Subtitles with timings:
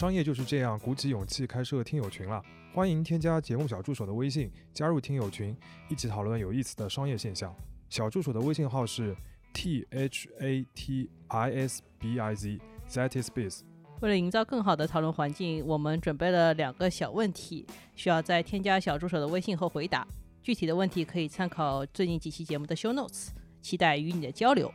[0.00, 2.42] 商业就是这样，鼓起勇气开设听友群了。
[2.72, 5.54] 欢迎添加节目小助手的微信，加入听友群，
[5.90, 7.54] 一起讨论有意思的商业现象。
[7.90, 9.14] 小助手的微信号是
[9.52, 12.58] t h a t i s b i z
[12.88, 13.60] that is biz。
[14.00, 20.08] 为了营造更好的讨论环境，我们准备了两个小问题，需要在添加小助手的微信后回答。
[20.42, 23.28] 具体的问题可以参考最近几期节目的 show notes，
[23.60, 24.72] 期待与你的交流。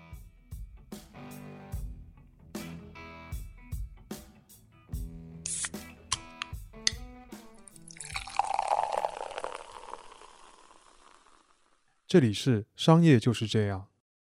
[12.07, 13.87] 这里是商业就是这样。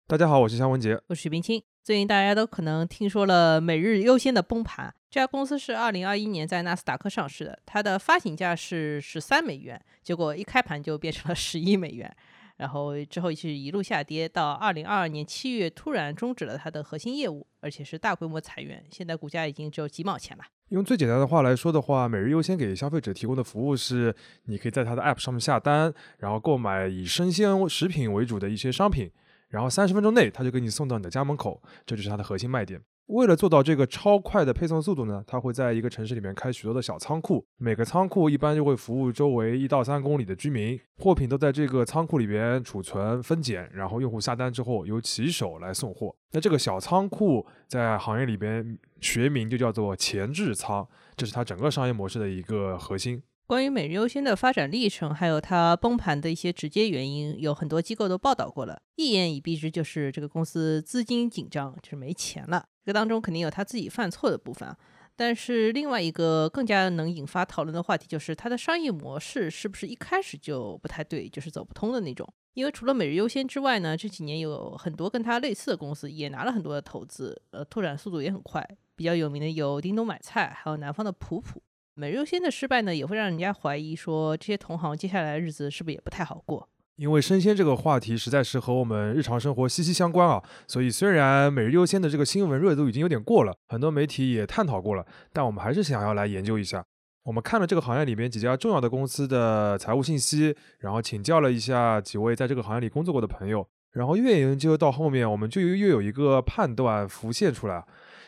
[0.06, 1.00] 大家好，我是夏文杰。
[1.08, 1.60] 我是许冰清。
[1.82, 4.94] 最近大家都可能听说了每日优先的崩盘。
[5.10, 12.16] 这家公司是二零二一年在纳斯达克上市的，它的发行价是十三美元，结果一开盘就变成了十一美元，
[12.58, 20.44] 然后之后是一路下跌，到二零二二年七月突然终止了它的核心业务，而且是大规模裁员，现在股价已经只有几毛钱了。
[20.70, 24.12] 用最简单的话来说的话，每日优先给消费者提供的服务是，
[24.46, 29.08] 你可以在它的 App 上面下单，然后购买以生鲜食品为主的一些商品，
[29.50, 32.80] 然后三十分钟内它就给你送到你的家门口，这就是它的核心卖点。
[33.06, 46.12] 为了做到这个超快的配送速度呢，它会在一个城市里面开许多的小仓库，每个仓库一般就会服务周围一到三公里的居民，货品都在这个仓库里边储存分拣，然后用户下单之后由骑手来送货。
[46.32, 53.22] 那这个小仓库在行业里边学名就叫做前置仓，这是它整个商业模式的一个核心。
[53.46, 58.82] 关于每日优先的发展历程，还有它崩盘的一些直接原因，有很多机构都报道过了。
[58.96, 62.66] 一言以蔽之，就是这个公司资金紧张，就是没钱了。
[62.84, 64.76] 这个当中肯定有他自己犯错的部分啊，
[65.14, 72.28] 但是另外一个更加能引发讨论的话题，就是它的商业模式是不是一开始就不太对，就是走不通的那种。
[72.56, 78.66] 因为除了每日优先之外呢，这几年有很多跟它类似的公司也拿了很多的投资，呃，拓展速度也很快。
[78.94, 81.62] 比较有名的有叮咚买菜，还有南方的普普。
[81.96, 86.66] 每日优先的失败呢，也会让人家怀疑说，这些同行接下来的日子是不是也不太好过？
[86.96, 96.82] 因为生鲜这个话题实在是和我们日常生活息息相关啊，所以虽然每日优先的这个新闻热度已经有点过了，很多媒体也探讨过了，但我们还是想要来研究一下。
[97.26, 107.84] 我们看了这个行业里面几家重要的公司的财务信息，然后请教了一下几位在这个行业里工作过的朋友，然后越研究到后面，我们就又有一个判断浮现出来。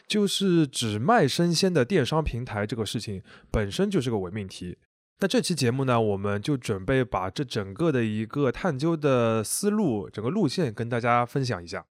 [0.09, 4.79] 就是只卖生鲜的电商平台这个事情本身就是个伪命题。
[5.21, 11.85] 那这期节目呢，我们就准备把这整个的一个探究的思路、整个路线跟大家分享一下。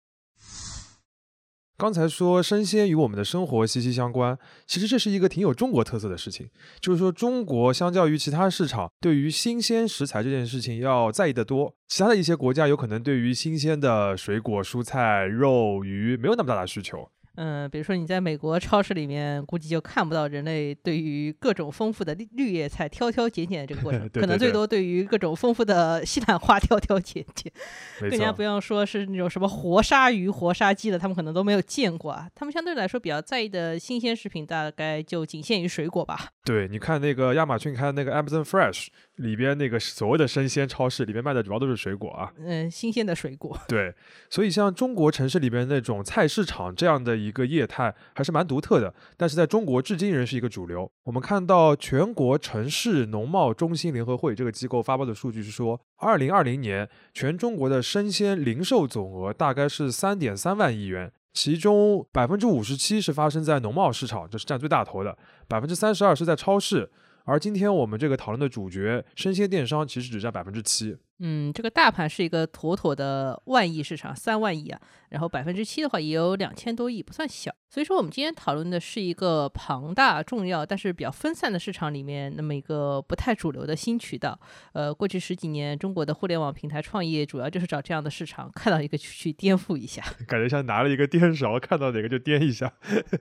[1.76, 6.48] 刚才说生鲜与我们的生活息息相关，其实这是一个挺有中国特色的事情。
[6.80, 11.74] 就是说，中国相较于其他市场，对于新鲜食材这件事情要在意的多。
[11.88, 17.08] 其他的一些国家有可能对于新鲜的水果、蔬菜、肉、鱼没有那么大的需求。
[17.36, 27.52] 嗯，比如说你在美国超市里面，估计就看不到人类对于各种丰富的绿绿叶菜挑挑拣拣的这个过程， 可能最多对于各种丰富的西兰花挑挑拣拣，
[28.08, 32.28] 更加不用说是那种什么活鲨鱼、活杀鸡的，他们可能都没有见过啊。
[32.36, 36.28] 他们相对来说比较在意的新鲜食品，大概就仅限于水果吧。
[36.44, 43.58] 对，你看那个亚马逊，开的那个 Amazon Fresh 里边那个所谓的生鲜超市里边卖的主要都是水果啊，嗯，新鲜的水果。
[43.66, 43.92] 对，
[44.30, 47.23] 所以像中国城市里边那种菜市场这样的。
[47.24, 50.90] 一个业态还是蛮独特的，但是在中国至今仍是一个主流。
[51.04, 65.16] 我们看到全国城市农贸中心联合会这个机构发布的数据是说，二零二零年全中国的生鲜零售总额大概是三点三万亿元，其中百分之五十七是发生在农贸市场，这是占最大头的，
[65.48, 66.90] 百分之三十二是在超市。
[67.26, 70.94] 而今天我们这个讨论的主角生鲜电商其实只占百分之七。
[71.20, 74.80] 嗯，这个大盘是一个妥妥的万亿市场，三万亿啊，
[75.10, 77.54] 然后百分之七的话也有两千多亿，不算小。
[77.74, 84.38] 所以说，我们今天讨论的是一个庞大、重要，但是比较分散的市场里面那么一个不太主流的新渠道。
[84.74, 92.72] 呃，过去十几年，中国的互联网平台创业主要就是找这样的市场，看到一个去颠覆一下， 感觉像拿了一个颠勺，看到哪个就颠一下。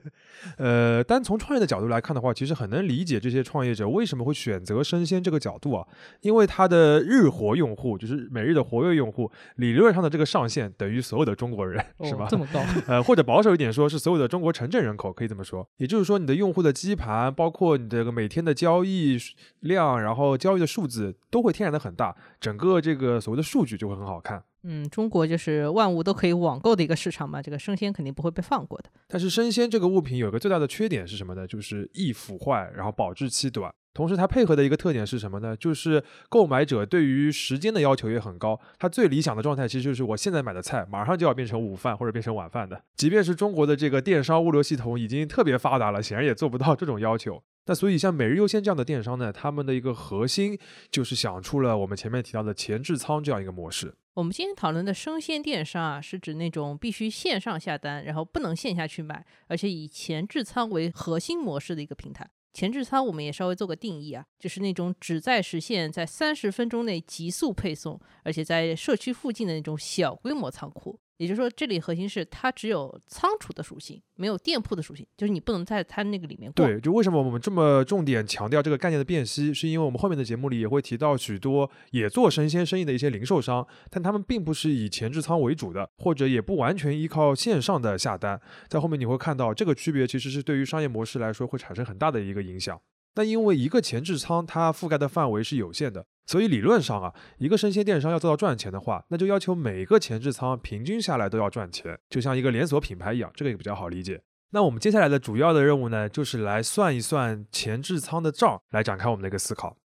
[0.56, 5.84] 呃，单从创业的角度来看的话，其实很能理解这些创业者为什么会选择生鲜这个角度啊，
[6.20, 12.28] 因为它的日活用户，就是每日的活跃用户，理论上的这个上限等于所有的中国人，是吧？
[12.30, 12.62] 这么高？
[12.86, 15.68] 呃，或者保守一点说，是所有的中国城镇人口，可以这么说。
[15.78, 19.18] 也就是说，你的用户的基盘，包括你这个每天的交易
[19.60, 24.44] 量，然后交易的数字，都会天然的很大，整个这个所谓的数据就会很好看。
[24.66, 28.90] 嗯，中国就是万物都可以网购的一个市场嘛，这个生鲜肯定不会被放过的。
[29.06, 31.46] 但是生鲜这个物品有个最大的缺点是什么呢？
[31.46, 33.72] 就是易腐坏，然后保质期短。
[33.92, 35.56] 同时，它配合的一个特点是什么呢？
[35.56, 38.58] 就是购买者对于时间的要求也很高。
[38.76, 42.82] 它最理想的状态其实就是我现在买的菜，马上就要变成午饭或者变成晚饭的。
[42.96, 47.40] 即便是中国的这个电商物流系统已经特别发达了，显然也做不到这种要求。
[47.66, 50.58] 那所以像每日优鲜这样的电商呢，他们的一个核心
[50.90, 53.94] 就是想出了我们前面提到的前置仓这样一个模式。
[54.14, 62.30] 我们今天讨论的生鲜电商啊，是指那种必须线上下单，然后不能线下去买，而且以前置仓为核心模式的一个平台。
[62.52, 71.00] 前置仓我们也稍微做个定义啊，就是那种旨在实现在三十分钟内急速配送，而且在社区附近的那种小规模仓库。
[71.16, 76.68] 也就是说，这里核心是它只有仓储的属性，没有店铺的属性，就是你不能在它那个里面逛。
[76.68, 88.40] 对，就为什么我们这么重点强调这个概念的辨析，是因为我们后面的节目里也会提到许多也做生鲜生意的一些零售商，但他们并不是以前置仓为主的，或者也不完全依靠线上的下单。
[88.68, 92.80] 在后面你会看到这个区别，其实是对于商业模式来说会产生很大的一个影响。
[93.14, 96.06] 那因为一个前置仓它覆盖的范围是有限的。
[96.26, 104.22] 所以理论上啊，一个生鲜电商要做到赚钱的话，那就要求每个前置仓平均下来都要赚钱，就像一个连锁品牌一样，这个也比较好理解。
[104.50, 109.76] 那我们接下来的主要的任务呢，就是来算一算前置仓的账，来展开我们的一个思考。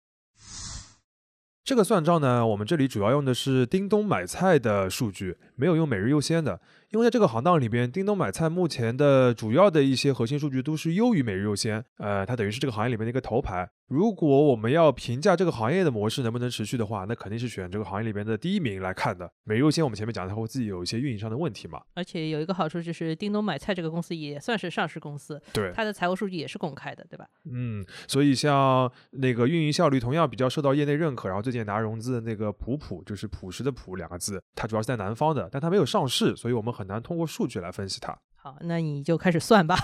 [1.65, 6.61] 这个算账呢，我们这里主要用的是叮咚买菜的数据，没有用每日优先的。
[6.91, 13.69] 因为在这个行当里边，叮咚买菜目前的主要的一些核心数据都是优于每日优先，呃，它等于是这个行业里面的一个头牌。
[13.89, 19.31] 如果我们要评价这个行业的模式能不能持续的话，那肯定是选这个行业里边的第一名来看的。
[19.45, 27.27] 每日优先我们前面讲它会自己有一些运营上的问题嘛，而且有一个好处就是叮咚买菜这个公司也算是上市公司，对，它的财务数据也是公开的，对吧？
[27.51, 37.59] 嗯，所以像那个运营效率同样比较受到业内认可，然后最近拿融资的那个普普，就是朴实的朴两个字，它主要是在南方的，但它没有上市，所以我们很难通过数据。
[37.59, 38.17] 来分析它。
[38.37, 39.77] 好，那你就开始算吧。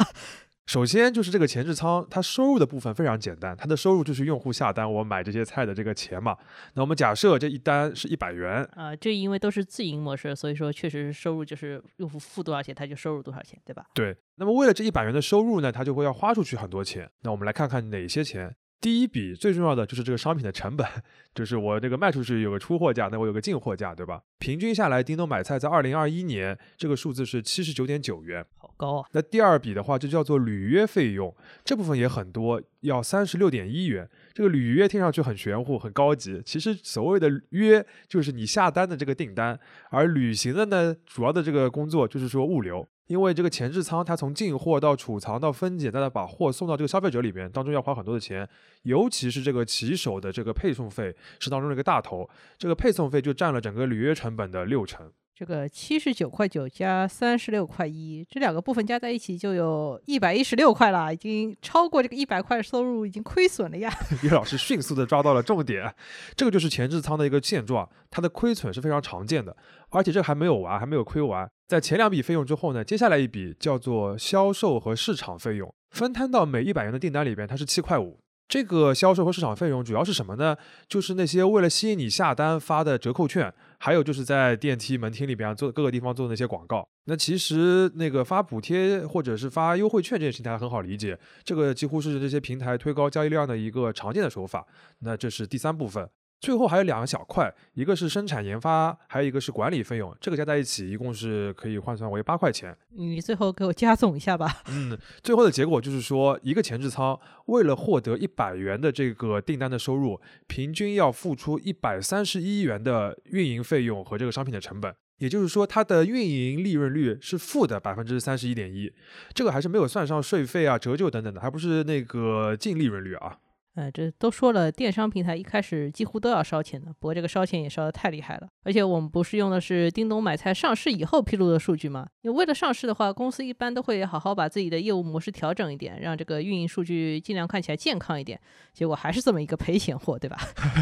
[0.67, 6.37] 首先就是这个前置仓，它收入的部分非常简单，它的收入就是用户下单我买这些菜的这个钱嘛。
[6.75, 13.85] 那我们假设这一单是一百元啊，这因为都是自营模式，所以说确实收入就是用户付多少钱，他就收入多少钱，对吧？
[13.95, 14.17] 对。
[14.37, 17.11] 那么为了这一百元的收入呢，他就会要花出去很多钱。
[17.21, 18.57] 那我们来看看哪些钱。
[18.85, 20.87] 第一笔最重要的就是这个商品的成本，
[21.35, 24.21] 就是我这个卖出去有个出货价，那我有个进货价，对吧？
[24.39, 29.09] 平均下来，叮咚买菜在二零二一年这个数字是七十九点九元，好高啊！
[29.13, 31.35] 那第二笔的话就叫做履约费用，
[31.65, 34.07] 这部分也很多，要三十六点一元。
[34.35, 39.59] 这个履约听上去很玄乎、很高级，其实所谓的约就是你下单的这个订单，
[39.89, 42.87] 而履行的呢，主要的这个工作就是说物流。
[43.07, 48.49] 因为这个前置仓，它从进货到储藏到分拣，再把货送到这个消费者里边，当中要花很多的钱，
[48.85, 55.13] 尤其是这个骑手的这个配送费是当中的一个大头，这个配送费就占了整个履约成本的六成。
[55.37, 63.93] 这个七十九块九加三十六块一，这两个部分加在一起就有一百一十六块了，已经超过这个一百块收入，已经亏损了呀。
[64.23, 65.93] 叶老师迅速的抓到了重点，
[66.37, 69.57] 这个就是前置仓的一个现状，它的亏损是非常常见的，
[69.91, 71.51] 而且这还没有完，还没有亏完。
[71.67, 78.19] 在前两笔费用之后呢，接下来一笔叫做销售和市场费用，分摊到每一百元的订单里边，它是七块五。
[78.47, 80.55] 这个销售和市场费用主要是什么呢？
[80.87, 86.87] 就是那些为了吸引你下单发的折扣券，还有就是在电梯门厅里边做各个地方做的那些广告。
[87.07, 94.67] 那其实那个发补贴或者是发优惠券这件事情大家很好理解，这个几乎是这些平台推高交易量的一个常见的手法。
[94.99, 96.07] 那这是第三部分。
[96.45, 102.77] 最后还有两个小块，一个是生产研发，还有一个是管理费用，这个加在一起一共是可以换算为八块钱。
[102.91, 104.63] 你最后给我加总一下吧。
[104.69, 118.93] 嗯，最后的结果就是说，一个前置仓为了获得一百元的这个订单的收入，平均要付出一百三十一元的运营费用和这个商品的成本，也就是说，它的运营利润率是负的百分之三十一点一，
[119.33, 123.39] 这个还是没有算上税费啊、折旧等等的，还不是那个净利润率啊。
[123.75, 128.47] 呃，这都说了，电商平台一开始几乎都要烧钱的，不过这个烧钱也烧得太厉害了。
[128.63, 132.07] 而且我们不是用的是叮咚买菜上市以后披露的数据吗？
[132.23, 138.41] 因为为了上市的话，公司一般都会好好把自己的业务模式调整一点，让这个运营数据尽量看起来健康一点。
[138.73, 140.39] 结果还是这么一个赔钱货，对吧？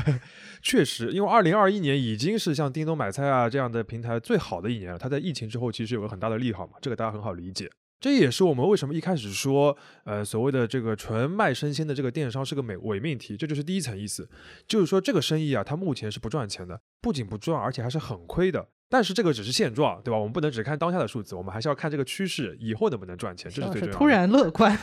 [0.63, 7.71] 确实，因为二零二一年已经是像叮咚买菜啊这样的平台最好的一年了，它在疫情之后其实有个很大的利好嘛，这个大家很好理解。
[8.03, 14.29] 这也是我们为什么一开始说，呃，所谓的这个纯卖生鲜的这个电商是个伪伪命题，这就是第一层意思，
[14.67, 18.67] 就是说这个生意啊，它目前是不赚钱的，不仅不赚，而且还是很亏的。
[18.93, 20.19] 但是这个只是现状，对吧？
[20.19, 23.99] 我们不能只看当下的数字，我们还是要看这个趋势，以后能不能赚钱，这是最重要的。
[23.99, 24.79] 突然乐观，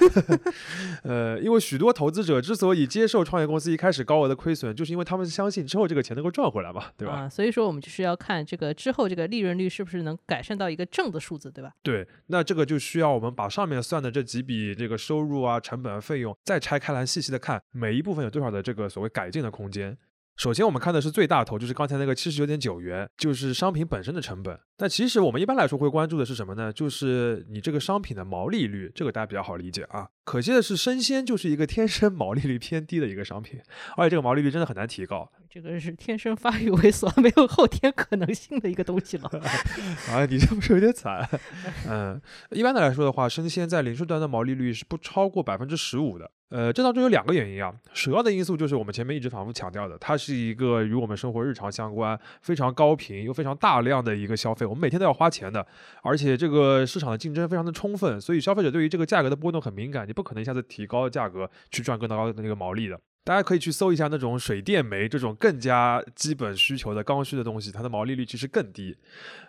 [1.05, 7.13] 呃，因为许多投资者之所以接受创业公司一开始高额的亏损，就是因为他们相信之后这个钱能够赚回来嘛，对吧？
[7.13, 11.71] 啊，所以说我们就是要看这个之后这个利润率是不是能改善到一个正的数字，对吧？
[11.83, 19.95] 对，那这个就需要我们把上面算的这几笔这个收入啊、成本、费用再拆开来细细的看，每一部分有多少的这个所谓改进的空间。
[20.39, 24.57] 首先，我们看的是最大头，就是刚才那个七十九点九元，就是商品本身的成本。
[24.77, 26.71] 但其实我们一般来说会关注的是什么呢？
[26.71, 30.07] 就是你这个商品的毛利率，这个大家比较好理解啊。
[30.23, 33.59] 可惜的是，生鲜就是一个天生毛利率偏低的一个商品，
[33.97, 35.29] 而且这个毛利率真的很难提高。
[35.51, 39.27] 这个是天生发育猥琐，没有后天可能性的一个东西了。
[40.13, 41.27] 啊，你这不是有点惨？
[41.89, 46.29] 嗯，一般的来说的话，生鲜在零售端的毛利率是不超过百分之十五的。
[46.49, 55.65] 呃，这当中有两个原因啊，首要的因素就是我们前面一直反复强调的，它是一个与我们生活日常相关、非常高频又非常大量的一个消费，我们每天都要花钱的，
[56.03, 62.99] 而且这个市场的竞争非常的充分，所以消费者对于这个价格的波动很敏感，你不可能一下子提高价格去赚更高的那个毛利的。
[63.29, 68.97] 大家可以去搜一下那种水电煤这种更加基本需求的刚需的东西，它的毛利率其实更低。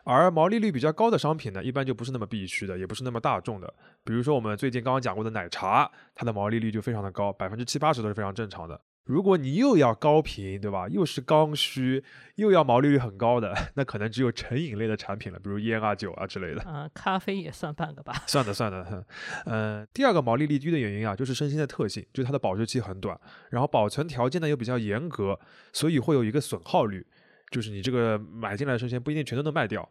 [0.04, 3.72] 而毛利率比较高的商品呢，一般就不是那么必须的，也不是那么大众的。
[4.04, 8.78] 比如说我们最近刚刚讲过的奶茶，它的毛利率就非常的高，百分之七八十都是非常正常的。
[9.04, 10.87] 如果你又要高频，对吧？
[10.88, 12.04] 又是刚需，
[12.37, 16.62] 又要毛利率很高的， 那可能只有成瘾类的产品了，比如烟啊、酒啊之类的。
[16.62, 18.23] 啊，咖啡也算半个吧。
[18.26, 19.04] 算的，算的。
[19.47, 23.19] 嗯，第二个毛利率低的原因啊，就是生鲜的特性，就是它的保质期很短，
[23.50, 25.40] 然后保存条件呢又比较严格，
[25.73, 27.07] 所以会有一个损耗率。
[27.50, 29.88] 就是你这个买进来的生鲜不一定全都能卖掉，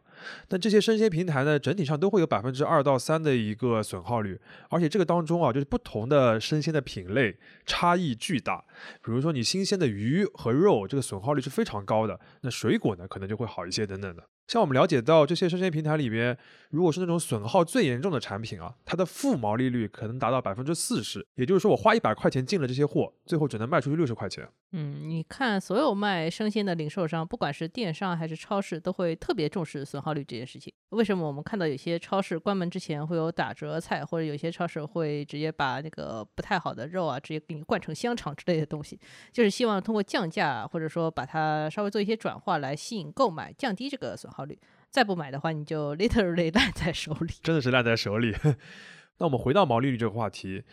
[0.48, 4.40] 那这些生鲜平台呢，整体上都会有百分之二到三的一个损耗率，
[4.70, 7.36] 而且这个当中啊，就是不同的生鲜的品类
[7.66, 8.64] 差异巨大。
[9.04, 14.22] 比如说你新鲜的鱼和肉，这个损耗率是非常高的，那水果呢，可能就会好一些等等的。
[14.48, 16.36] 像我们了解到这些生鲜平台里边，
[16.70, 21.26] 如果是那种损耗最严重的产品啊，它的负毛利率可能达到百分之四十。
[21.34, 24.48] 也就是说，我花一百块钱进了这些货，最后只能卖出去六十块钱。
[24.72, 30.72] 嗯，你看，所有卖生鲜的零售商，不管是电商还是超市，都会特别重视损耗率这件事情。
[30.90, 38.96] 为什么我们看到有些超市关门之前会有打折菜，或者有些超市会直接把那个不太好的肉啊，直接给你灌成香肠之类的东西，
[39.32, 44.56] 就是希望通过降价或者说把它稍微做一些转化来吸引购买，降低这个损耗率。
[44.90, 48.34] 再不买的话，你就 literally 烂在手里，真的是烂在手里。
[49.18, 50.64] 那我们回到毛利率这个话题。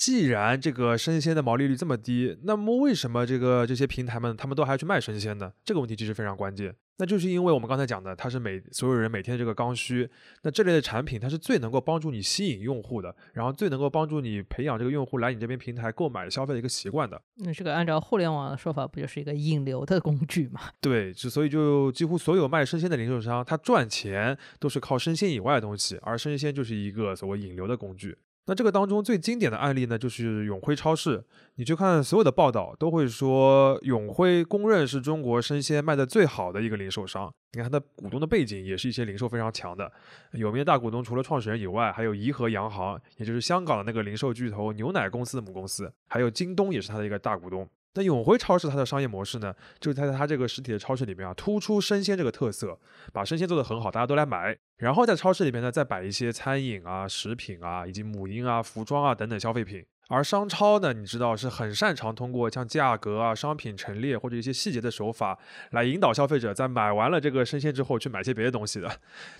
[0.00, 5.52] 既然这个生鲜的毛利率这么低，那么为什么这个这些平台们他们都还要去卖生鲜呢？
[5.62, 6.74] 这个问题其实非常关键。
[6.96, 10.08] 那就是因为我们刚才讲的，它是每所有人每天的这个刚需。
[10.42, 17.20] 那这类的产品，它是最能够帮助你吸引用户的，然后最能够帮助你培养这个用户来你这边平台购买消费的一个习惯的。
[17.36, 20.62] 那这个按照互联网的说法，不就是一个引流的工具吗？
[20.80, 28.16] 对，就所以就几乎所有卖生鲜的零售商，他赚钱都是靠生鲜以外的东西，而生鲜就是一个所谓引流的工具。
[28.50, 31.22] 那这个当中最经典的案例呢，就是永辉超市。
[31.54, 37.32] 你去看所有的报道，都会说永辉公认是中国生鲜卖的最好的一个零售商。
[37.52, 39.92] 你看它的股东的背景，也是一些零售非常强的
[40.32, 47.68] 有名的大股东，除了创始人以外，还有颐和洋行，也就是香港的那个零售巨头牛奶公司的母公司，还有京东也是它的一个大股东。
[47.94, 52.78] 那永辉超市它的商业模式呢，就是它在它这个实体的超市里面啊，突出生鲜这个特色，
[53.12, 54.56] 把生鲜做得很好，大家都来买。
[54.76, 59.84] 然后在超市里面呢，再摆一些餐饮啊、食品啊，以及母婴啊、服装啊等等消费品。
[60.10, 65.38] 而商超呢，你知道是很擅长通过像价格啊、商品陈列或者一些细节的手法，
[65.70, 68.90] 来引导消费者在买完了这个生鲜之后去买些别的东西的。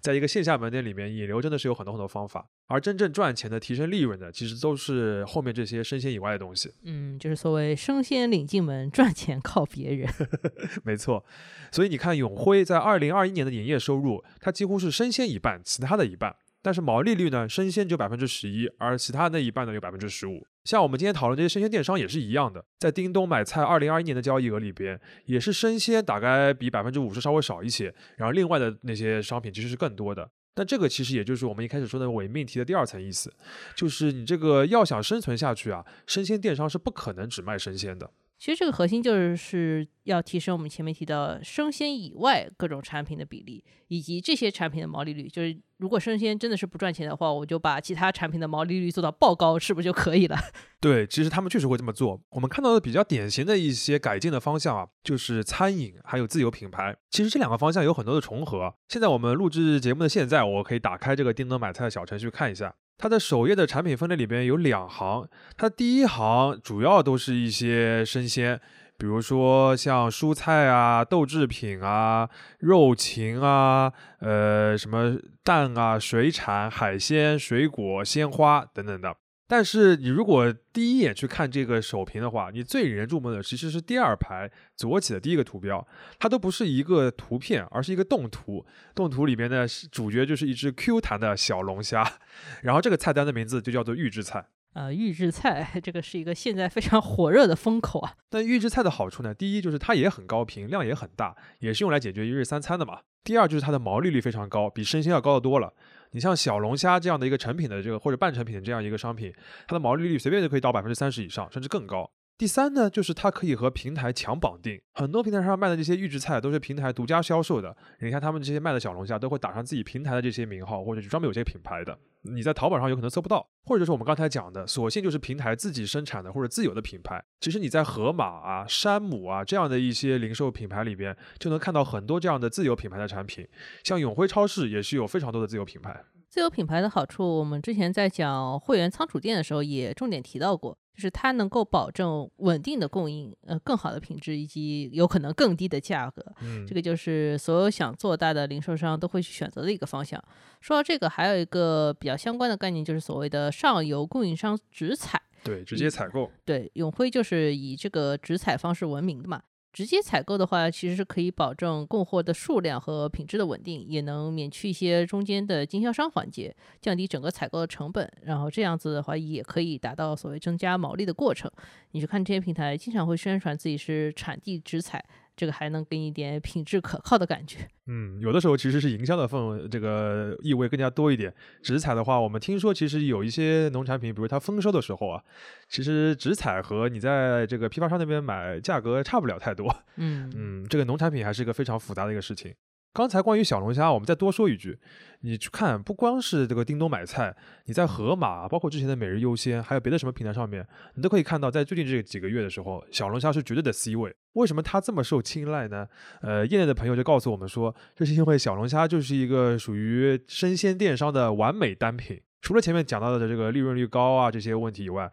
[0.00, 6.72] 在一个线下门店里面，引流真的是有很多很多方法，而真正赚钱的、提升利润的，其实都是后面这些生鲜以外的东西。
[6.84, 10.08] 嗯，就是所谓生鲜领进门，赚钱靠别人。
[10.84, 11.24] 没错，
[11.72, 16.36] 所以你看永辉在二零二一年的营业收入，它几乎是生鲜一半，其他的一半。
[16.62, 20.46] 但是毛利率呢，生鲜只有百分之十一，而其他那一半呢有百分之十五。
[20.64, 30.30] 像我们今天讨论这些生鲜电商也是一样的，在叮咚买菜二零二一年的交易额里边，也是生鲜大概比百分之五十稍微少一些，然后另外的那些商品其实是更多的。
[30.52, 33.32] 但这个其实也就是我们一开始说的伪命题的第二层意思，
[33.74, 38.10] 就是你这个要想生存下去啊，生鲜电商是不可能只卖生鲜的。
[38.38, 45.28] 其实这个核心就是要提升我们前面提到生鲜以外各种产品的比例，以及这些产品的毛利率。
[45.28, 50.36] 就是如果生鲜真的是不赚钱的话，我就把其他产品的毛利率做到爆高，是不是就可以了？
[50.78, 52.20] 对，其实他们确实会这么做。
[52.30, 56.94] 我们看到的比较典型的一些改进的方向啊，就是餐饮还有自有品牌。
[57.10, 58.74] 其实这两个方向有很多的重合。
[58.88, 62.74] 现在我们录制节目的现在，我可以打开这个叮咚买菜的小程序看一下。
[62.98, 68.60] 它的首页的产品分类里边有两行，它第一行主要都是一些生鲜，
[69.00, 72.28] 比如说像蔬菜啊、豆制品啊、
[72.58, 79.16] 肉禽啊、呃什么蛋啊、水产、海鲜、水果、鲜花等等的。
[79.48, 85.84] 但是你如果第一眼去看这个首屏的话，你最引人注目的其实是第二排左起的第一个图标，
[86.18, 88.64] 它都不是一个图片，而是一个动图。
[88.94, 92.06] 动图里面呢，主角就是一只 Q 弹的小龙虾，
[92.62, 94.46] 然后这个菜单的名字就叫做预制菜。
[94.72, 98.14] 呃，预制菜 这个是一个现在非常火热的风口啊。
[98.28, 103.00] 但预制菜的好处呢，第一就是它也很高频，量也很大，也是用来解决一日三餐的嘛。
[103.24, 105.72] 第二就是它的毛利率非常高，比生鲜要高得多了。
[106.12, 109.32] 你像小龙虾这样的一个成品的这个或者半成品的这样一个商品，
[109.66, 112.10] 它的毛利率随便就可以到百分之三十以上，甚至更高。
[112.40, 117.76] 第三呢，就是它可以和平台强绑定，很多平台上卖的这些预制菜都是平台独家销售的。
[118.00, 127.22] 你看他们这些卖的小龙虾都会打上自己平台的这些名号，或者是专门有些品牌的，你在淘宝上有可能搜不到，或者就是我们刚才讲的，索性就是平台自己生产的或者自有的品牌。
[127.42, 133.46] 其实你在盒马啊、山姆啊这样的一些零售品牌里边，就能看到很多这样的自有品牌的产品，
[133.84, 136.02] 像永辉超市也是有非常多的自有品牌。
[136.30, 146.24] 自有品牌的好处，我们之前在讲会员仓储店的时候也重点提到过，就是它能够保证稳定的供应，呃，更好的品质以及有可能更低的价格。
[146.42, 150.22] 嗯，这个就是所有想做大的零售商都会去选择的一个方向。
[150.60, 155.20] 说到这个，还有一个比较相关的概念，就是所谓的上游供应商直采。
[155.42, 156.30] 对，直接采购。
[156.44, 159.40] 对，永辉就是以这个直采方式闻名的嘛。
[159.72, 168.10] 直接采购的话，其实是可以保证供货的数量和品质的稳定，也能免去一些中间的经销商环节，降低整个采购的成本。
[168.22, 171.50] 然后这样子的话，也可以达到所谓增加毛利的过程。
[171.92, 175.04] 你去看这些平台，经常会宣传自己是产地直采。
[175.40, 177.66] 这个还能给你一点品质可靠的感觉。
[177.86, 181.32] 嗯，有的时候其实是营销的氛围，这个意味更加多一点。
[181.62, 185.24] 直采的话，我们听说其实有一些农产品，比如它丰收的时候啊，
[185.66, 189.74] 其实直采和你在这个批发商那边买价格差不了太多。
[189.96, 192.54] 嗯嗯，这个农产品还是一个非常复杂的一个事情。
[192.92, 194.76] 刚才关于小龙虾，我们再多说一句，
[195.20, 204.12] 你去看，不光是这个叮咚买菜，你在盒马，包括之前的每日优鲜，还有别的什么平台上面，你都可以看到，在最近这几个月的时候，小龙虾是绝对的 C 位。
[204.32, 205.86] 为什么它这么受青睐呢？
[206.22, 215.10] 呃，业内的朋友就告诉我们说，这是因为小龙虾就是一个属于生鲜电商的完美单品，除了前面讲到的这个利润率高啊这些问题以外。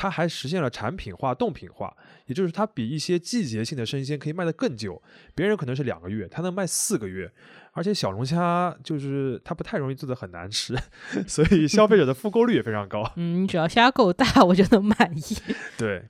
[0.00, 5.02] 它还实现了产品化、冻品化，也就是它比一些季节性的生鲜可以卖得更久。
[5.34, 7.32] 别人可能是两个月，它能卖四个月。
[7.72, 10.76] 而且小龙虾就是它不太容易做的很难吃，
[11.26, 13.12] 所以消费者的复购率也非常高。
[13.16, 15.36] 嗯，你只要虾够大，我就能满意。
[15.76, 16.08] 对。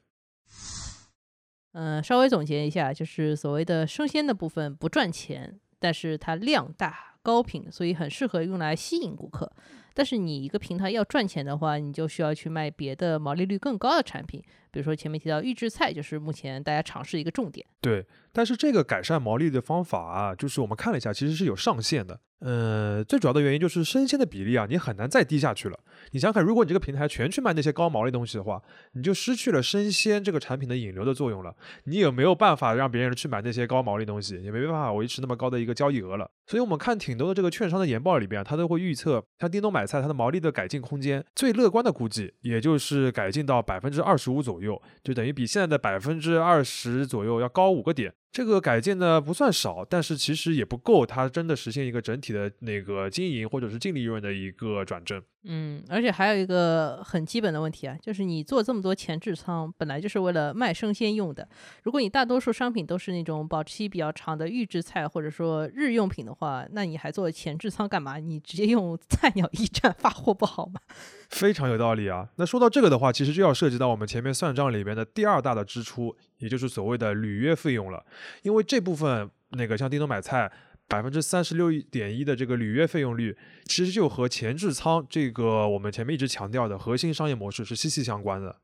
[1.72, 9.52] 嗯，稍微总结一下，就是所谓的生鲜的部分不赚钱，但是它量大、高品，所以很适合用来吸引顾客。
[9.98, 17.66] 但是你一个平台要赚钱的话，你就需要去卖别的毛利率更高的产品，比如说前面提到预制菜，就是目前大家尝试一个重点。
[17.80, 22.20] 对，但是这个改善毛利的方法啊，就是我们看了一下，其实是有上限的。
[22.40, 25.76] 呃，最主要的原因就是生鲜的比例啊，你很难再低下去了。
[26.12, 31.52] 你想想看，如果你这个平台全去卖那些高毛利东西的话，你就失去了生鲜这个产品的引流的作用了。
[31.84, 36.30] 你也没有办法让别人去买那些高毛利东西，也没办法维持那么高的一个交易额了。
[36.46, 48.12] 所以，我们看挺多的这个券商的研报里边，它都会预测，像叮咚买菜，它的毛利的改进空间最乐观的估计，也就是改进到百分之二十五左右，就等于比现在的百分之二十左右要高五个点。
[48.30, 55.20] 这个改进呢不算少，但是其实也不够，它真的实现一个整体的那个经营或者是净利润的一个转正。
[55.50, 61.48] 嗯，而且还有一个很基本的问题啊，就是你做这么多前置仓，本来就是为了卖生鲜用的。
[61.84, 68.18] 如果你大多数商品都是那种保质期比较长的预制菜或者说日用品的话，那你还做前置仓干嘛？
[68.18, 70.78] 你直接用 菜鸟驿站发货不好吗？
[71.30, 72.28] 非常有道理啊。
[72.36, 78.04] 那说到这个的话，其实就要涉及到我们前面算账里边的第二大的支出，也就是所谓的履约费用了。
[78.42, 80.52] 因为这部分那个像叮咚买菜。
[80.88, 88.56] 百分之三十六点一的这个履约费用率，其实就和前置仓这个我们前面一直强调的核心商业模式是息息相关的。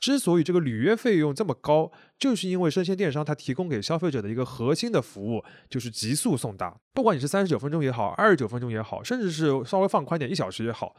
[0.00, 10.94] 之所以这个履约费用这么高，就是因为生鲜电商它提供给消费者的一个核心的服务就是极速送达，不管你是三十九分钟也好，二十九分钟也好，甚至是稍微放宽点一小时也好，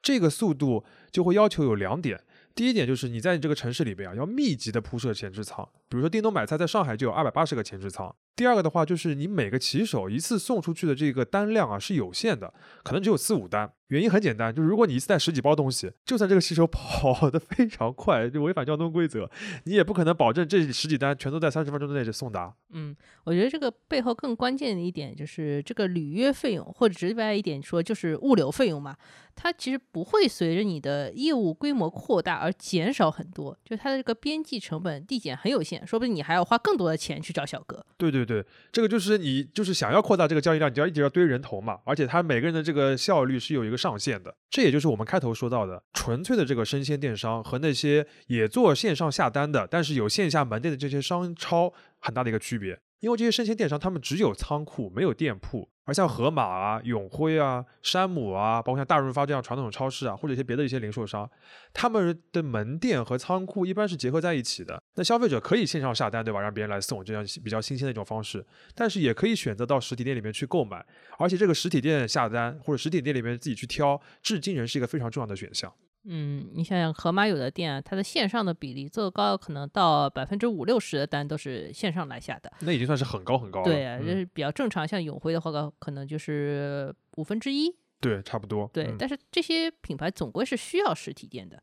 [0.00, 2.22] 这个速度就会要求有两点。
[2.54, 8.14] 第一点就是你在你这个城市里边啊，要密集的铺设前置仓，比如说叮咚买菜在上海就有二百八十个前置仓。
[8.36, 13.72] 第二个的话就是你每个骑手一次送出去的这个单量啊是有限的，可能只有四五单。
[13.94, 19.30] 原因很简单，就是如果你一次带十几包东西，就算这个骑手 跑得非常快，就违反交通规则，
[19.66, 22.52] 你也不可能保证这十几单全都在三十分钟之内就送达。
[22.72, 28.96] 嗯，我觉得这个背后更关键的一点就是这个履约费用，或者直白一点说就是物流费用嘛。
[29.36, 37.84] 它其实不会随着你的业务规模扩大而减少很多，就它的这个边际成本递减很有限，说不定你还要花更多的钱去找小哥。
[37.96, 44.34] 对对对，这个就是你就是想要扩大这个交易量，你就要一直要堆人头嘛，而且它每个人的这个效率是有一个上线的。
[44.48, 52.80] 这也就是我们开头说到的，纯粹的这个生鲜电商和那些也做线上下单的，但是有线下门店的这些商超很大的一个区别。
[53.04, 55.68] 因为这些生鲜电商，他们只有仓库，没有店铺。
[55.84, 61.30] 而像盒马啊、永辉啊、山姆啊，包括像大润发这样传统超市啊，或者一些别的一些零售商，
[61.74, 64.82] 他们的门店和仓库一般是结合在一起的。
[64.94, 66.40] 那消费者可以线上下单，对吧？
[66.40, 68.42] 让别人来送，这样比较新鲜的一种方式。
[68.74, 70.82] 但是也可以选择到实体店里面去购买，
[71.18, 75.70] 而且这个实体店下单或者实体店里面自己去挑，至今仍是一个非常重要的选项。
[76.04, 83.64] 嗯，你想想，盒马有的店，它的线上的比例做高，可能到百分之五六十的单都是线上来下的，那已经算是很高很高了。
[83.64, 84.86] 对啊，就是比较正常。
[84.86, 87.74] 像永辉的话，可能就是五分之一。
[88.00, 88.68] 对，差不多。
[88.72, 91.62] 对，但是这些品牌总归是需要实体店的。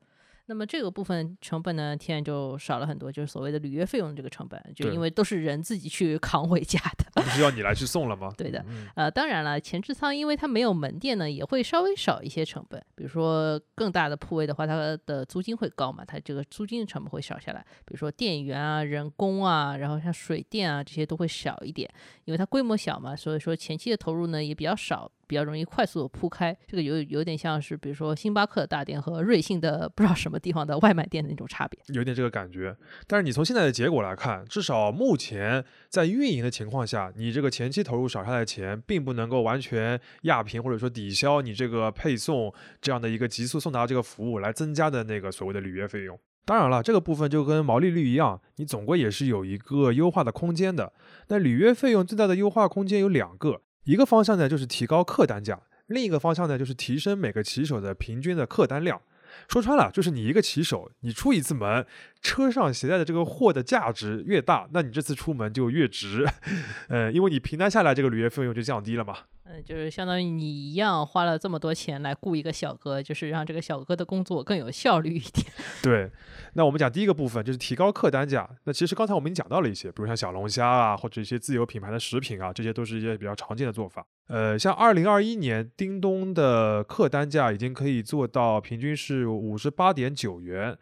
[0.52, 8.30] 那么这个部分成本呢，天然就少了很多，就是所谓的履约费用这个成本，就因为都是人自己去扛回家的，不是要你来去送了吗？
[8.38, 12.84] 对的，呃，当然了，前置仓因为它没有门店呢，也会稍微少一些成本。
[12.96, 17.66] 比如说更大的铺位的话，它的租金会高嘛，它这个租金的成本会少下来。
[17.86, 21.90] 比如说店员啊、人工啊，然后像水电啊这些都会少一点，
[22.26, 25.10] 因为它规模小嘛，所以说前期的投入呢也比较少。
[25.32, 32.76] 比较容易快速的铺开，这个有有点像是，比如说星巴克的大店和瑞幸的不知道什么地方的外卖店的那种差别，有点这个感觉。
[33.08, 46.20] 但是你从现在的结果来看，至少目前在运营的情况下，你这个前期投入少下来的钱，并不能够完全压平或者说抵消你这个配送这样的一个急速送达这个服务来增加的那个所谓的履约费用。
[46.44, 50.92] 当然了，这个部分就跟毛利率一样，你总归也是有一个优化的空间的。
[51.30, 53.62] 那履约费用最大的优化空间有两个。
[53.84, 55.56] 一个方向呢，就是提高客单价；
[55.88, 59.02] 另一个方向呢，就是提升每个骑手的平均的客单量。
[59.48, 61.86] 说穿了，就是你一个骑手，你出一次门，
[62.22, 66.28] 车上携带的这个货的价值越大，那你这次出门就越值。
[66.90, 69.16] 呃，因为你平摊下来，这个履约费用就降低了嘛。
[69.54, 75.46] 嗯，就是相当于你一样花了这么多钱来雇一个小哥，就是让这个小哥的工作更有效率一点。
[75.84, 76.10] 对，
[76.54, 78.50] 那我们讲第一个部分就是提高客单价。
[78.64, 84.06] 那其实刚才我们已经讲到了一些，比如像小龙虾啊，或者一些自有品牌的食品啊，这些都是一些比较常见的做法。
[84.28, 90.78] 呃，像二零二一年，叮咚的客单价已经可以做到平均是五十八点九元，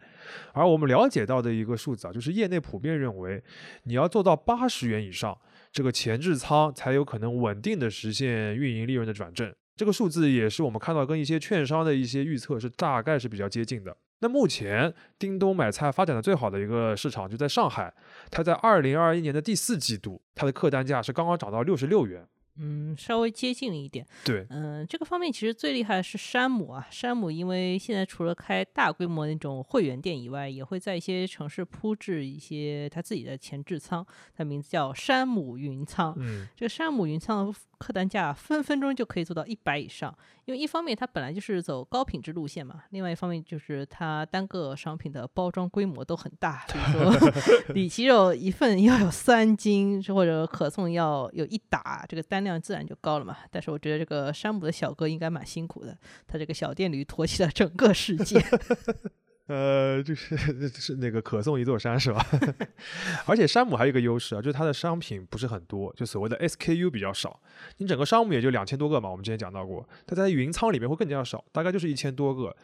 [0.52, 3.42] 而我们了解到的一个数字啊，就是业内普遍认为，
[3.82, 5.36] 你要做到八十元以上。
[5.72, 13.96] 这个前置仓才有可能稳定的实现运营利润的转正，这个数字也是我们看到跟一些券商的一些预测是大概是比较接近的。
[14.22, 17.94] 那目前叮咚买菜发展的最好的一个市场就在上海，
[18.30, 22.26] 它在二零二一年的第四季度，它的客单价是刚刚涨到六十六元。
[22.60, 24.06] 嗯，稍微接近一点。
[24.24, 26.86] 对，嗯，这个方面其实最厉害的是山姆啊。
[26.90, 36.14] 山姆因为现在除了开大规模那种会员店以外，也会在一些城市铺置一些他自己的前置仓，它名字叫山姆云仓。
[36.18, 37.54] 嗯，这个山姆云仓。
[37.80, 40.14] 客单价分分钟就可以做到一百以上，
[40.44, 47.30] 因为一方面它本来就是走高品质路线嘛，另外一方面就是它单个商品的包装规模都很大，比如说
[47.72, 53.38] 里脊肉一份要有三斤，或者可颂要有一打，这个单量自然就高了嘛。
[53.50, 58.38] 但是我觉得这个山姆的小哥应该蛮辛苦的，他这个小电驴驮起了整个世界。
[59.50, 62.24] 呃，就是是那个可送一座山是吧？
[63.26, 67.40] 而且山姆还有一个优势啊，就是它的商品不是很多，就所谓的 SKU 比较少。
[67.78, 72.56] 你整个商姆也就两千多个嘛，我们之前讲到过，它在云仓里面会更加少，大概就是一千多个，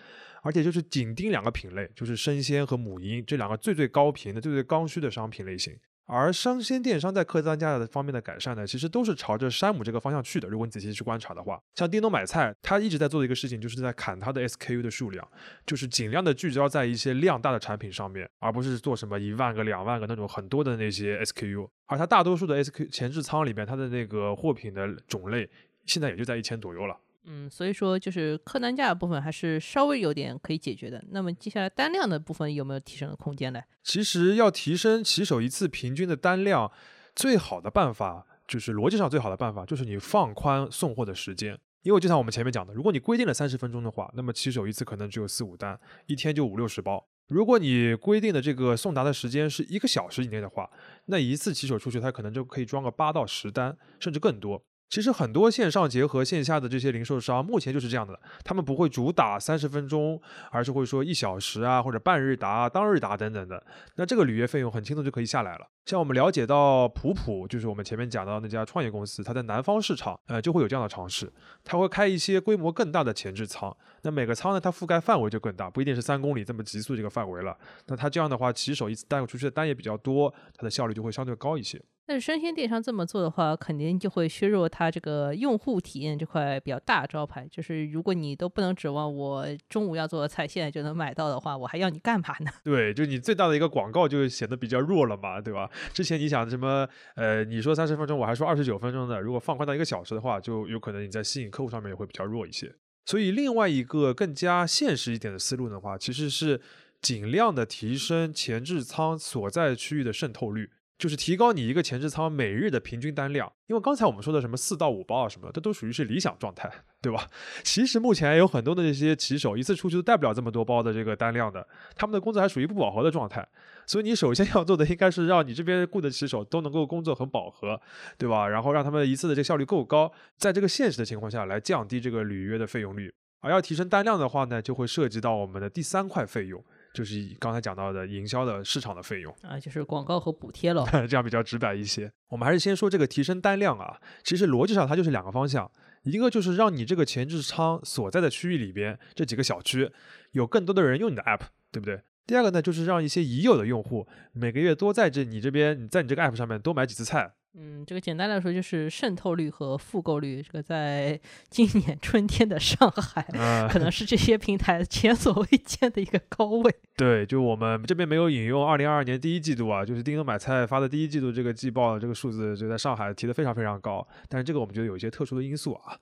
[0.43, 5.77] 而且就是紧盯两个品类，就是生鲜和母婴这两个最最高频的、最最刚需的商品类型。
[6.07, 10.49] 而生鲜电商在客单价的方面的改善呢，其实都是朝着山姆这个方向去的。
[10.49, 15.29] 如果你仔细去观察的话，像叮咚买菜，它一直在做的一个事情，就是在砍它的 SKU 的数量，
[15.67, 21.69] 就是尽量的聚焦在一些量大的产品上面，而不是做什么一万个、两万个那种很多的那些 SKU。
[21.87, 25.51] 而它大多数的 SKU 前置仓里边，它的那个货品的种类，
[25.85, 26.97] 现在也就在一千左右了。
[27.27, 31.03] 嗯，所以说就是客单价的部分还是稍微有点可以解决的。
[31.11, 33.61] 那么接下来单量的部分有没有提升的空间呢？
[33.83, 36.71] 其实要提升骑手一次平均的单量，
[37.15, 41.59] 最好的办法就是逻辑上最好的办法就是你放宽送货的时间。
[41.83, 47.07] 因为就像我们前面讲的，如果你规定了三十分钟的话，那么骑手一次可能只有四五单，一天就五六十包。
[47.29, 50.69] 如果你规定的这个送达的时间是一个小时以内的话，
[51.07, 54.65] 那一次骑手出去他可能就可以装个八到十单，甚至更多。
[54.89, 60.21] 其实很多线上结合线下的这些零售商，目前就是这样的，他们不会主打三十分钟，
[60.51, 63.63] 而是会说一小时啊，或者半日达、当日达等等的。
[63.97, 65.67] 那这个履约费用很轻松就可以下来了。
[65.87, 71.33] 像我们了解到普普，就是我们前面讲到那家创业公司，它在南方市场，呃，就会有这样的尝试，
[71.65, 73.77] 它会开一些规模更大的前置仓。
[74.03, 77.57] 那每个仓呢，它覆盖范围就更大，不一定是三公里这么急速这个范围了。
[77.87, 81.83] 那它这样的话，骑手一次带出去的单也比较多，它的效率就会相对高一些。
[82.07, 87.49] 但是生鲜电商这么做的话，肯定就会削弱它这个用户体验这块比较大招牌。
[87.51, 92.51] 就是如果你都不能指望我中午要做的菜现在就能买到的话，我还要你干嘛呢？
[92.63, 95.69] 对，就你最大的一个广告就显得比较弱了嘛，对吧？
[95.93, 102.73] 之前你想什么，呃，你说三十分钟，我还说二十九分钟的，如果放宽到一个小时的话，就有可能你在吸引客户上面也会比较弱一些。
[103.05, 106.61] 所以另外一个更加现实一点的思路的话，其实是
[107.03, 110.71] 尽量的提升前置仓所在区域的渗透率。
[110.99, 116.71] 就是提高你一个前置仓每日的平均单量，因为刚才我们说的什么四到五包啊什么，这都属于是理想状态，
[117.03, 117.29] 对吧？
[117.63, 123.47] 其实目前有很多的这些骑手一次出去都带不了这么多包的这个单量的，他们的工作还属于不饱和的状态，
[123.87, 127.79] 所以你首先要做的应该是让你这边雇的骑手都能够工作很饱和，
[128.17, 128.49] 对吧？
[128.49, 136.65] 然后让他们一次的这个效率够高，在这个现实的情况下来降低这个履约的费用率，而要提升单量的话呢，就会涉及到我们的第三块费用。
[136.97, 142.11] 就是刚才讲到的营销的市场的费用啊，就是广告和补贴了， 这样比较直白一些。
[142.29, 145.71] 我们还是先说这个提升单量啊，其实逻辑上它就是两个方向，
[146.05, 149.91] 一个就是让你这个前置仓所在的区域里边这几个小区
[150.33, 152.01] 有更多的人用你的 app，对不对？
[152.27, 157.35] 第二个呢，就是让一些已有的用户每个月多在这你这边，你在你这个 app 上面多买几次菜。
[157.59, 160.43] 嗯，这个简单来说就是渗透率和复购率。
[160.43, 163.23] 这个在 今年春天的上海，
[163.73, 166.75] 可能是这些平台前所未见的一个高位。
[166.97, 174.07] 对，就我们这边没有引用二零二二年第一季度啊，就是叮咚买菜发的第一季度这个季报，这个数字就在上海提的非常非常高。
[174.29, 175.97] 但是这个我们觉得有一些特殊的因素啊。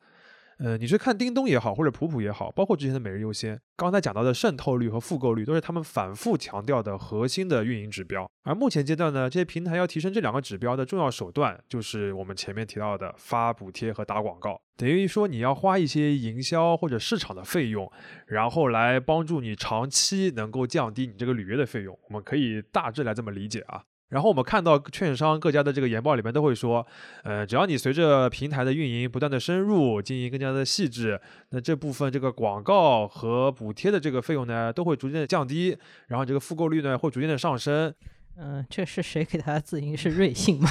[0.59, 8.31] 呃，你去看叮咚也好，或者普普也好，包括之前的每日优先，刚才讲到的渗透率和复购率，都是他们反复强调的核心的运营指标。
[8.45, 14.61] 而目前阶段呢，这些平台要提升这两个指标的重要手段，就是我们前面提到的发补贴和打广告。
[14.77, 17.91] 等于说，你要花一些营销或者市场的费用，
[18.27, 21.99] 然后来帮助你长期能够降低你这个履约的费用。
[22.09, 23.85] 我们可以大致来这么理解啊。
[24.15, 26.87] 然后我们看到券商各家的这个研报里面都会说，
[27.25, 37.93] 呃，只要你随着平台的运营不断的深入，经营更加的细致，那这部分这个广告和补贴的这个费用呢，都会逐渐的降低，然后这个复购率呢会逐渐的上升。
[38.37, 39.97] 嗯，这是谁给他自营？
[39.97, 40.71] 是瑞幸吗？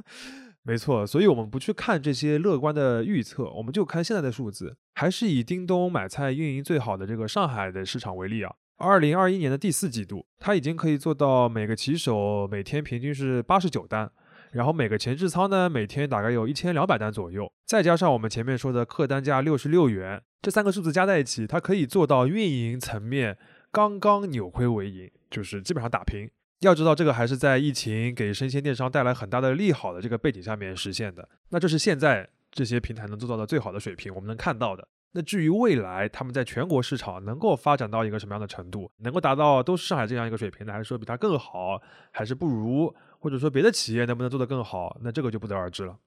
[0.62, 8.52] 没错，所以我们不去看这些乐观的预测，我们就看现在的数字，还是以叮咚买菜运营最好的这个上海的市场为例啊。
[8.78, 14.10] 二零二一年的第四季度，它已经可以做到每个骑手每天平均是八十九单，
[14.52, 23.38] 然后每个前置仓呢每天大概有一千两百单左右，再加上我们前面说的客单价六十六元，这三个数字加在一起，它可以做到运营层面
[23.70, 26.30] 刚刚扭亏为盈，就是基本上打平。
[26.60, 34.86] 要知道，这个还是在疫情给生鲜电商带来很大的利好的这个背景下面实现的，那这是现在这些平台能做到的最好的水平，我们能看到的。
[35.12, 40.72] 那至于未来他们在全国市场能够发展到一个什么样的程度，能够达到都是上海这样一个水平呢？
[40.72, 42.94] 还是说比它更好，还是不如？
[43.18, 44.98] 或者说别的企业能不能做得更好？
[45.00, 45.98] 那这个就不得而知了。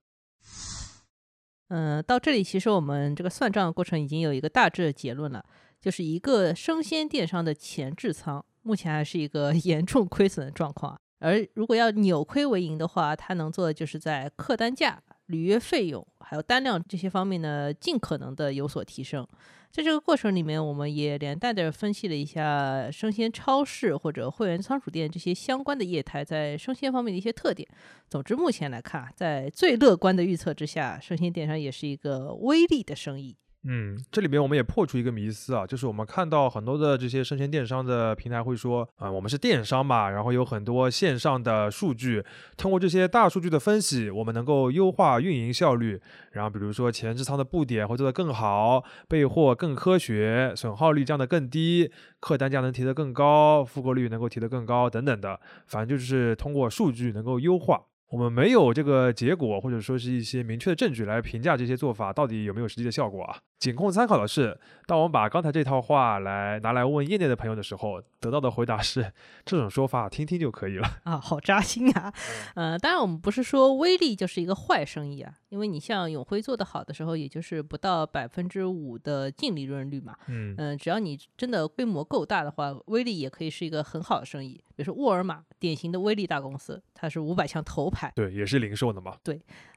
[1.70, 5.44] 嗯，到这里其实我们这个算账的过程已经有一个大致的结论了，
[5.82, 15.02] 就是一个生鲜电商的前置仓目前还是一个 严重亏损的状况，而如果要扭亏为盈的话，它能做的就是在客单价。
[15.30, 19.28] 履约费用还有单量这些方面呢，尽可能的有所提升。
[19.72, 27.68] 在这个过程里面，我们也连带的分析了一下生鲜超市或者会员仓储店这些相关的业态在生鲜方面的一些特点。
[28.10, 33.38] 总之，目前来看，在最乐观的预测之下，生鲜电商也是一个微利的生意。
[33.64, 42.24] 嗯，这里面我们也破除一个迷思啊，就是我们看到很多的这些生鲜电商的平台会说，啊，我们是电商嘛，然后有很多线上的数据，
[42.56, 46.00] 通过这些大数据的分析，我们能够优化运营效率，
[46.32, 51.92] 然后比如说前置仓的布点会做得更好，备货更科学，损耗率降得更低，
[52.22, 57.82] 客单价能提得更高，复购率能够提得更高等等的，反正就是通过数据能够优化。
[58.12, 63.38] 我们没有这个结果，或者说是一些明确的证据来评价这些做法到底有没有实际的效果啊。
[63.60, 69.12] 仅供参考的是，当我们把刚才这套话来拿来问业内的朋友的时候，得到的回答是
[69.44, 70.88] 这种说法听听就可以了。
[71.04, 72.14] 啊，好扎心啊！
[72.56, 80.16] 呃，当然我们不是说威力就是一个坏生意啊，因为你像永辉做得好的时候，也就是不到百分之五的净利润率嘛。
[80.28, 84.64] 嗯嗯、只要你真的规模够大的话，威力也可以是一个很好的生意。
[84.78, 88.10] 比如说沃尔玛，典型的威力大公司，它是五百强头牌。
[88.16, 89.18] 对，也是零售的嘛。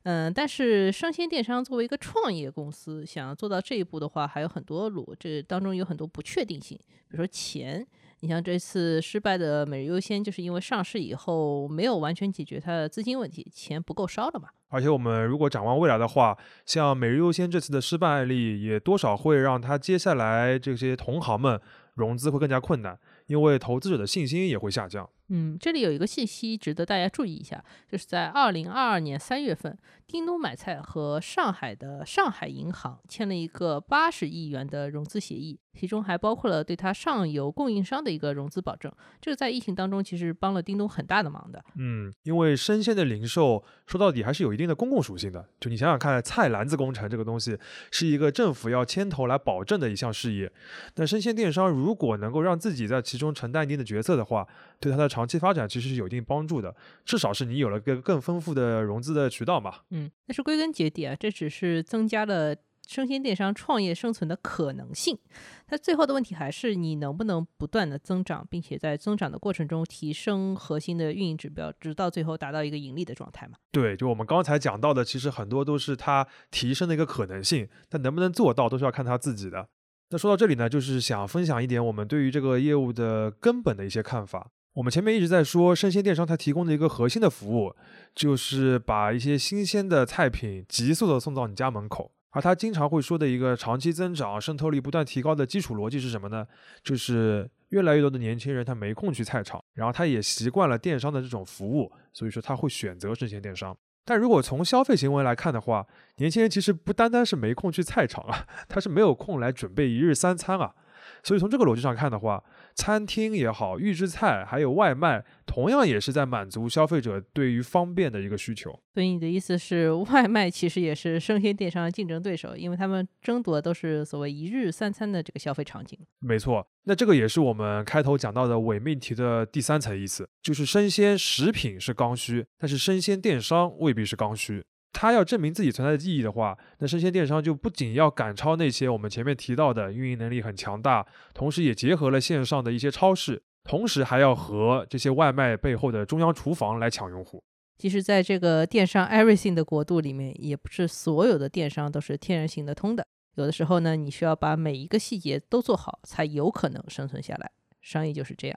[0.05, 6.77] 嗯，但是生鲜电商作为一个创业公司，想要做到这一步的话，还有很多路，这当中有很多不确定性。
[7.09, 7.87] 比如说钱，
[8.21, 14.49] 你像这次失败的每日优先，就是因为上市以后没有完全解决它的资金问题，钱不够烧了嘛。
[14.71, 21.61] 而且我们如果展望未来的话，像每日优先这次的失败案例，也多少会让他接下来这些同行们
[21.95, 25.09] 融资会更加困难，因为投资者的信心也会下降。
[25.35, 29.77] 嗯，这里有一个信息值得大家注意一下，就是在二零二二年三月份，
[30.13, 38.93] 叮咚买菜和上海的上海银行签了一个八十亿元的融资协议，其中还包括了对它上游供应商的一个融资保证。
[39.23, 41.65] 这个在疫情当中其实帮了叮咚很大的忙的。
[41.77, 45.49] 嗯，因为生鲜的零售说到底还是有一定的公共属性的。
[45.59, 47.57] 就你想想看，菜篮子工程这个东西
[47.91, 50.53] 是一个政府要牵头来保证的一项事业。
[50.97, 54.47] 那生鲜电商如果能够让自己在其中承担一定的角色的话，
[54.79, 56.75] 对它的长期发展其实是有一定帮助的。
[57.07, 59.77] 至少是你有了个更丰富的融资的渠道嘛。
[59.89, 65.19] 嗯，但是归根结底啊，这只是增加了生鲜电商创业生存的可能性。
[65.67, 73.55] 它最后的问题还是你能不能不断的增长，并且在增长的过程中提升核心的运营指标，直到最后达到一个盈利的状态嘛？
[73.71, 79.69] 对，就我们刚才讲到的，其实很多都是它提升的一个可能性，但能不能做到，都是要看他自己的。
[80.11, 84.51] 那说到这里呢，就是想分享一点我们对于这个业务的根本的一些看法。
[84.75, 87.75] 我们前面一直在说，生鲜电商它提供的一个核心的服务，
[88.15, 92.11] 就是把一些新鲜的菜品急速的送到你家门口。
[92.31, 96.47] 而它经常会说的一个长期增长、渗透率不断提高的基础逻辑是什么呢？
[96.83, 103.77] 就是越来越多的年轻人他没空去菜场，然后他也习惯了电商的这种服务，所以说他会选择生鲜电商。
[104.07, 110.75] 但如果从消费行为来看的话，年轻人其实不单单是没空去菜场啊， 他是没有空来准备一日三餐啊。
[111.23, 112.43] 所以从这个逻辑上看的话，
[112.75, 118.71] 餐厅也好，预制菜还有外卖，同样也是在满足消费者对于方便的一个需求。
[118.95, 125.99] 所以你的意思是，外卖其实也是生鲜电商的竞争对手，因为他们争夺的都是所谓一日三餐的这个消费场景。
[126.21, 134.63] 没错，那这个也是我们开头讲到的伪命题的第三层意思，就是生鲜食品是刚需，但是生鲜电商未必是刚需。
[134.93, 147.43] 他要证明自己存在的意义的话，那生鲜电商就不仅要赶超那些我们前面提到的运营能力很强大，同时也结合了线上的一些超市，同时还要和这些外卖背后的中央厨房来抢用户。
[147.79, 153.05] 其实，在这个电商 everything 的国度里面，也不是所有的电商都是天然行得通的。
[153.35, 157.51] 有的时候呢，你需要把每一个细节都做好，才有可能生存下来。
[157.81, 158.57] 商业就是这样。